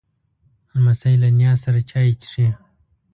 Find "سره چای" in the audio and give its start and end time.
1.63-2.09